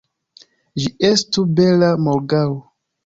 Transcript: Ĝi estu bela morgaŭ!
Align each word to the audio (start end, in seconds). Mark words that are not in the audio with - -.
Ĝi 0.83 0.89
estu 1.11 1.45
bela 1.61 1.91
morgaŭ! 2.07 2.45